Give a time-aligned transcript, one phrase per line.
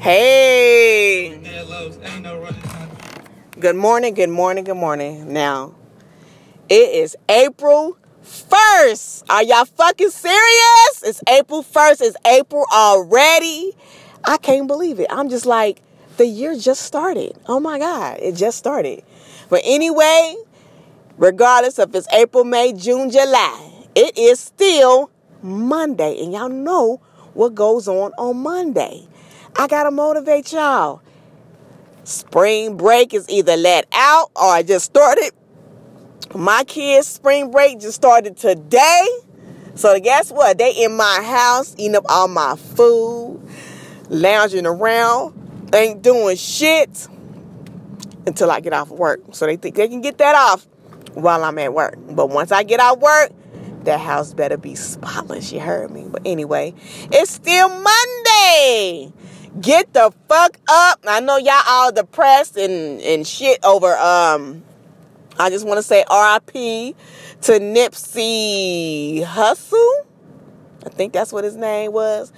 [0.00, 1.40] Hey.
[3.58, 5.32] Good morning, good morning, good morning.
[5.32, 5.74] Now,
[6.68, 9.24] it is April 1st.
[9.30, 11.02] Are y'all fucking serious?
[11.02, 12.02] It's April 1st.
[12.02, 13.72] It's April already.
[14.22, 15.06] I can't believe it.
[15.10, 15.80] I'm just like,
[16.18, 17.36] the year just started.
[17.46, 19.02] Oh my God, it just started.
[19.48, 20.36] But anyway,
[21.16, 25.10] regardless if it's April, May, June, July, it is still
[25.42, 26.22] Monday.
[26.22, 27.00] And y'all know
[27.32, 29.08] what goes on on Monday.
[29.58, 31.00] I got to motivate y'all.
[32.04, 35.32] Spring break is either let out or I just started.
[36.34, 39.06] My kids' spring break just started today.
[39.74, 40.58] So guess what?
[40.58, 43.40] They in my house eating up all my food,
[44.08, 47.08] lounging around, ain't doing shit
[48.26, 49.20] until I get off work.
[49.32, 50.66] So they think they can get that off
[51.14, 51.96] while I'm at work.
[52.10, 53.30] But once I get out work,
[53.84, 55.52] that house better be spotless.
[55.52, 56.06] You heard me.
[56.08, 56.74] But anyway,
[57.10, 59.12] it's still Monday.
[59.60, 61.00] Get the fuck up.
[61.06, 64.62] I know y'all all depressed and, and shit over um
[65.38, 66.96] I just want to say RIP
[67.42, 70.06] to Nipsey Hussle.
[70.84, 72.32] I think that's what his name was.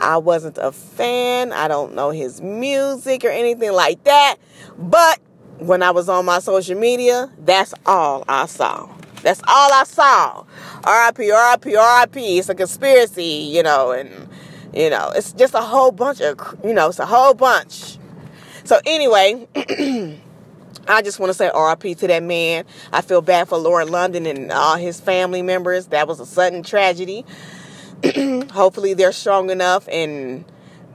[0.00, 1.52] I wasn't a fan.
[1.52, 4.36] I don't know his music or anything like that.
[4.76, 5.20] But
[5.58, 8.88] when I was on my social media, that's all I saw.
[9.22, 10.44] That's all I saw.
[10.84, 12.16] RIP, RIP, RIP.
[12.16, 14.28] It's a conspiracy, you know, and,
[14.74, 17.98] you know, it's just a whole bunch of, you know, it's a whole bunch.
[18.64, 19.46] So, anyway,
[20.88, 22.64] I just want to say RIP to that man.
[22.92, 25.88] I feel bad for Lauren London and all his family members.
[25.88, 27.24] That was a sudden tragedy.
[28.52, 30.44] Hopefully, they're strong enough and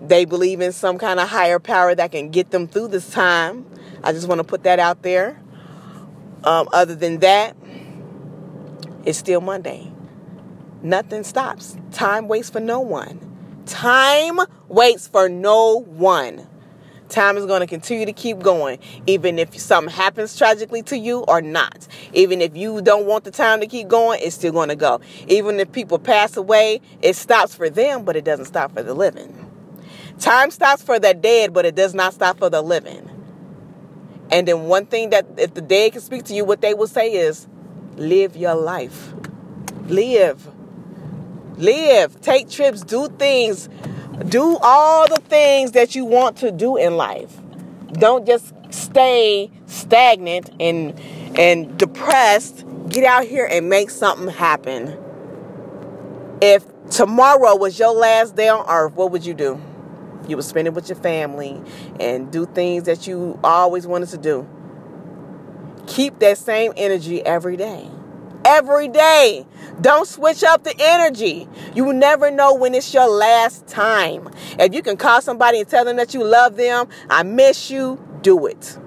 [0.00, 3.66] they believe in some kind of higher power that can get them through this time.
[4.02, 5.40] I just want to put that out there.
[6.44, 7.56] Um, other than that,
[9.04, 9.90] it's still Monday.
[10.82, 11.76] Nothing stops.
[11.92, 13.33] Time waits for no one.
[13.66, 16.46] Time waits for no one.
[17.08, 21.20] Time is going to continue to keep going, even if something happens tragically to you
[21.20, 21.86] or not.
[22.12, 25.00] Even if you don't want the time to keep going, it's still going to go.
[25.28, 28.94] Even if people pass away, it stops for them, but it doesn't stop for the
[28.94, 29.48] living.
[30.18, 33.08] Time stops for the dead, but it does not stop for the living.
[34.30, 36.86] And then one thing that if the dead can speak to you, what they will
[36.86, 37.46] say is,
[37.96, 39.12] live your life.
[39.86, 40.50] Live.
[41.56, 42.20] Live.
[42.20, 42.82] Take trips.
[42.82, 43.68] Do things.
[44.28, 47.36] Do all the things that you want to do in life.
[47.92, 50.98] Don't just stay stagnant and
[51.38, 52.64] and depressed.
[52.88, 54.98] Get out here and make something happen.
[56.40, 59.60] If tomorrow was your last day on earth, what would you do?
[60.28, 61.62] You would spend it with your family
[62.00, 64.48] and do things that you always wanted to do.
[65.86, 67.88] Keep that same energy every day.
[68.44, 69.46] Every day.
[69.80, 71.48] Don't switch up the energy.
[71.74, 74.28] You never know when it's your last time.
[74.58, 77.98] If you can call somebody and tell them that you love them, I miss you,
[78.22, 78.78] do it.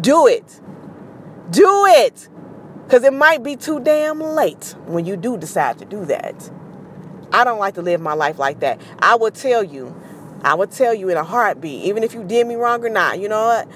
[0.00, 0.60] Do it.
[1.50, 2.28] Do it.
[2.84, 6.50] Because it might be too damn late when you do decide to do that.
[7.32, 8.80] I don't like to live my life like that.
[8.98, 9.94] I will tell you,
[10.42, 13.18] I will tell you in a heartbeat, even if you did me wrong or not,
[13.18, 13.68] you know what?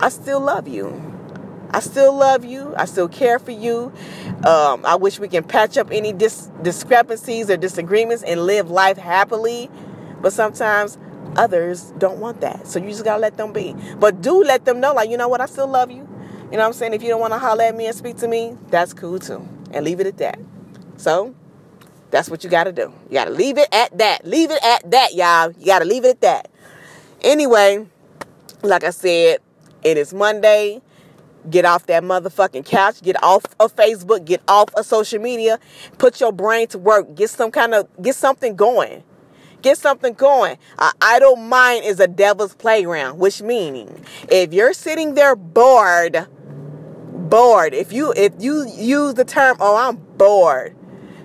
[0.00, 1.11] I still love you.
[1.74, 2.74] I still love you.
[2.76, 3.92] I still care for you.
[4.46, 8.98] Um, I wish we can patch up any dis- discrepancies or disagreements and live life
[8.98, 9.70] happily.
[10.20, 10.98] But sometimes
[11.36, 12.66] others don't want that.
[12.66, 13.74] So you just got to let them be.
[13.98, 15.40] But do let them know, like, you know what?
[15.40, 16.08] I still love you.
[16.50, 16.92] You know what I'm saying?
[16.92, 19.48] If you don't want to holler at me and speak to me, that's cool too.
[19.70, 20.38] And leave it at that.
[20.98, 21.34] So
[22.10, 22.92] that's what you got to do.
[23.08, 24.26] You got to leave it at that.
[24.26, 25.50] Leave it at that, y'all.
[25.52, 26.50] You got to leave it at that.
[27.22, 27.86] Anyway,
[28.62, 29.38] like I said,
[29.82, 30.82] it is Monday.
[31.50, 33.02] Get off that motherfucking couch.
[33.02, 34.24] Get off of Facebook.
[34.24, 35.58] Get off of social media.
[35.98, 37.14] Put your brain to work.
[37.14, 39.02] Get some kind of, get something going.
[39.60, 40.56] Get something going.
[40.78, 46.26] An idle mind is a devil's playground, which meaning if you're sitting there bored,
[47.12, 50.76] bored, if you, if you use the term, oh, I'm bored,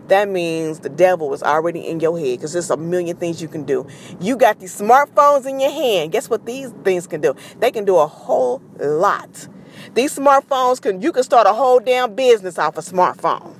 [0.08, 3.48] that means the devil is already in your head because there's a million things you
[3.48, 3.88] can do.
[4.20, 6.12] You got these smartphones in your hand.
[6.12, 7.36] Guess what these things can do?
[7.60, 9.48] They can do a whole lot.
[9.94, 13.56] These smartphones can you can start a whole damn business off a smartphone.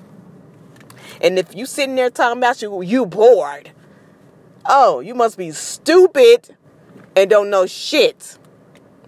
[1.22, 3.72] And if you sitting there talking about you you bored,
[4.66, 6.56] oh, you must be stupid
[7.16, 8.38] and don't know shit.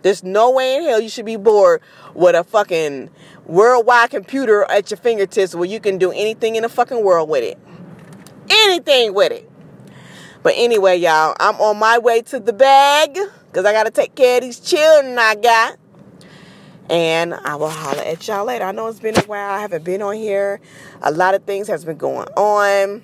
[0.01, 1.81] There's no way in hell you should be bored
[2.13, 3.10] with a fucking
[3.45, 7.44] worldwide computer at your fingertips where you can do anything in the fucking world with
[7.44, 7.57] it.
[8.50, 9.50] Anything with it.
[10.42, 13.13] But anyway, y'all, I'm on my way to the bag
[13.48, 15.77] because I got to take care of these children I got.
[16.89, 18.65] And I will holler at y'all later.
[18.65, 19.51] I know it's been a while.
[19.51, 20.59] I haven't been on here.
[21.03, 23.03] A lot of things has been going on.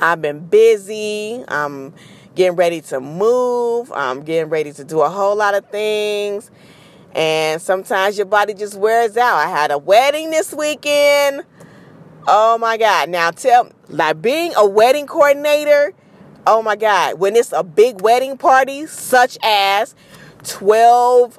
[0.00, 1.44] I've been busy.
[1.48, 1.92] I'm
[2.34, 3.92] getting ready to move.
[3.92, 6.50] I'm getting ready to do a whole lot of things.
[7.14, 9.36] And sometimes your body just wears out.
[9.36, 11.42] I had a wedding this weekend.
[12.26, 13.10] Oh my God.
[13.10, 15.92] Now tell like being a wedding coordinator,
[16.46, 19.94] oh my God, when it's a big wedding party, such as
[20.44, 21.38] 12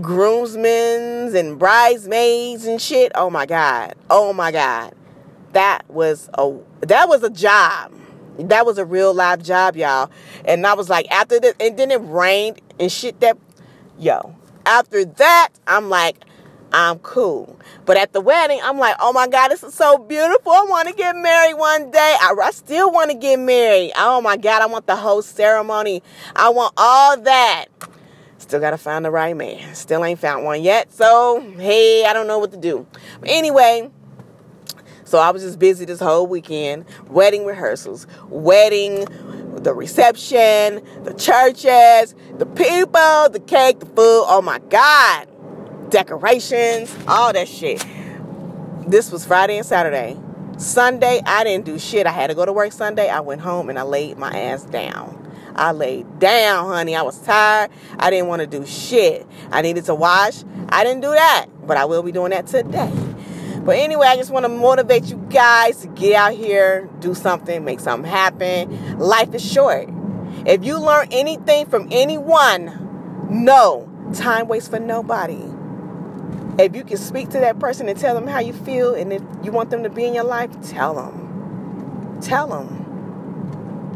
[0.00, 3.12] groomsmen and bridesmaids and shit.
[3.14, 3.94] Oh my God.
[4.10, 4.94] Oh my God.
[5.52, 7.92] That was a that was a job.
[8.38, 10.10] That was a real live job, y'all.
[10.44, 13.36] And I was like, after this, and then it rained and shit that,
[13.98, 14.34] yo.
[14.64, 16.24] After that, I'm like,
[16.72, 17.58] I'm cool.
[17.86, 20.52] But at the wedding, I'm like, oh my God, this is so beautiful.
[20.52, 22.16] I want to get married one day.
[22.20, 23.92] I, I still want to get married.
[23.96, 26.02] Oh my God, I want the whole ceremony.
[26.36, 27.66] I want all that.
[28.48, 29.74] Still got to find the right man.
[29.74, 30.90] Still ain't found one yet.
[30.90, 32.86] So, hey, I don't know what to do.
[33.20, 33.90] But anyway,
[35.04, 36.86] so I was just busy this whole weekend.
[37.08, 39.04] Wedding rehearsals, wedding,
[39.56, 44.24] the reception, the churches, the people, the cake, the food.
[44.26, 45.28] Oh my God.
[45.90, 47.84] Decorations, all that shit.
[48.86, 50.18] This was Friday and Saturday.
[50.56, 52.06] Sunday, I didn't do shit.
[52.06, 53.10] I had to go to work Sunday.
[53.10, 55.17] I went home and I laid my ass down.
[55.58, 56.94] I laid down, honey.
[56.94, 57.70] I was tired.
[57.98, 59.26] I didn't want to do shit.
[59.50, 60.44] I needed to wash.
[60.68, 62.92] I didn't do that, but I will be doing that today.
[63.64, 67.64] But anyway, I just want to motivate you guys to get out here, do something,
[67.64, 68.98] make something happen.
[68.98, 69.88] Life is short.
[70.46, 75.42] If you learn anything from anyone, no time waits for nobody.
[76.58, 79.22] If you can speak to that person and tell them how you feel, and if
[79.42, 82.20] you want them to be in your life, tell them.
[82.20, 82.77] Tell them.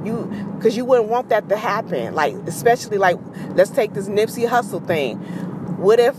[0.05, 0.27] You,
[0.57, 2.15] because you wouldn't want that to happen.
[2.15, 3.19] Like, especially like,
[3.55, 5.19] let's take this Nipsey Hussle thing.
[5.79, 6.17] What if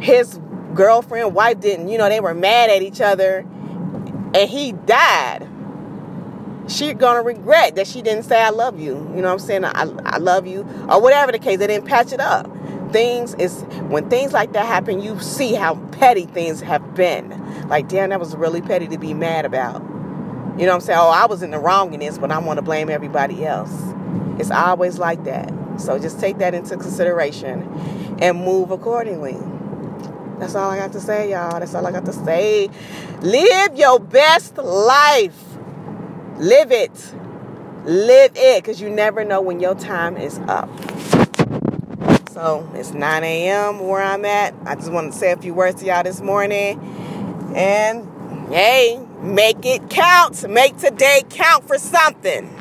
[0.00, 0.38] his
[0.74, 3.46] girlfriend, wife didn't, you know, they were mad at each other
[4.34, 5.48] and he died.
[6.68, 8.94] She gonna regret that she didn't say I love you.
[8.94, 9.64] You know what I'm saying?
[9.64, 10.60] I, I love you.
[10.88, 12.50] Or whatever the case, they didn't patch it up.
[12.92, 17.68] Things is when things like that happen, you see how petty things have been.
[17.68, 19.82] Like, damn, that was really petty to be mad about.
[20.58, 20.98] You know what I'm saying?
[21.00, 23.72] Oh, I was in the wrong in this, but I want to blame everybody else.
[24.38, 25.50] It's always like that.
[25.78, 27.62] So just take that into consideration
[28.20, 29.38] and move accordingly.
[30.38, 31.58] That's all I got to say, y'all.
[31.58, 32.68] That's all I got to say.
[33.20, 35.40] Live your best life.
[36.36, 37.14] Live it.
[37.84, 40.68] Live it because you never know when your time is up.
[42.30, 43.80] So it's 9 a.m.
[43.80, 44.54] where I'm at.
[44.66, 46.80] I just want to say a few words to y'all this morning.
[47.54, 48.06] And
[48.52, 50.48] hey, make it count.
[50.48, 52.51] Make today count for something.